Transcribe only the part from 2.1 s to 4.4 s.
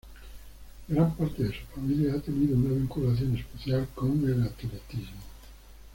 ha tenido una vinculación especial con